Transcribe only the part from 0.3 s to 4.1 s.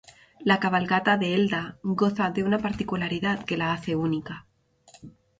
La cabalgata de Elda goza de una particularidad que la hace